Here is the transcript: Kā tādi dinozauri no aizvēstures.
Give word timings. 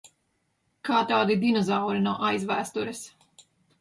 Kā 0.87 1.01
tādi 1.11 1.37
dinozauri 1.43 2.01
no 2.07 2.17
aizvēstures. 2.31 3.03